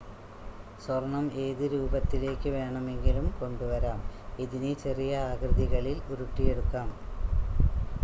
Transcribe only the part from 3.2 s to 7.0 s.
കൊണ്ടുവരാം ഇതിനെ ചെറിയ ആകൃതികളിൽ ഉരുട്ടിയെടുക്കാം